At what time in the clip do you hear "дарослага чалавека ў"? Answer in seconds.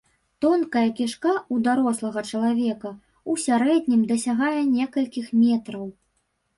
1.67-3.33